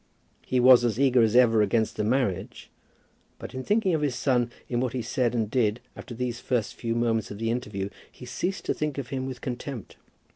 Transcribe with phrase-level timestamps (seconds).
[0.47, 2.71] He was as eager as ever against the marriage;
[3.37, 6.47] but in thinking of his son in what he said and did after these few
[6.57, 9.97] first moments of the interview, he ceased to think of him with contempt.